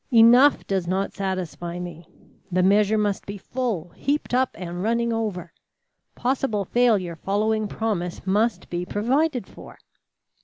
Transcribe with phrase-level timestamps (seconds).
[0.11, 2.07] Enough does not satisfy me.
[2.51, 5.53] The measure must be full, heaped up, and running over.
[6.15, 9.77] Possible failure following promise must be provided for.